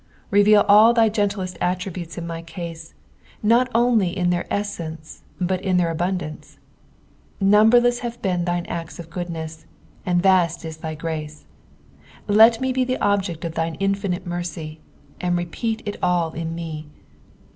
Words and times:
RcTeal 0.31 0.65
all 0.67 0.93
thy 0.95 1.09
gentlest 1.09 1.59
attributes 1.61 2.17
in 2.17 2.25
my 2.25 2.41
case, 2.41 2.95
not 3.43 3.69
only 3.75 4.17
in 4.17 4.31
their 4.31 4.47
easence 4.51 5.21
but 5.39 5.61
in 5.61 5.77
their 5.77 5.91
abundance. 5.91 6.57
Numberless 7.39 7.99
have 7.99 8.19
been 8.19 8.45
thine 8.45 8.65
acis 8.65 8.97
of 8.97 9.11
gondness, 9.11 9.65
nnii 10.07 10.21
vast 10.23 10.65
is 10.65 10.77
thy 10.77 10.95
grace; 10.95 11.45
let 12.27 12.59
roe 12.59 12.71
be 12.73 12.83
the 12.83 12.97
object 12.97 13.45
of 13.45 13.53
thine 13.53 13.75
infinite 13.75 14.25
mercy, 14.25 14.81
and 15.19 15.37
repent 15.37 15.83
it 15.85 15.97
all 16.01 16.31
in 16.33 16.55
mc. 16.55 16.87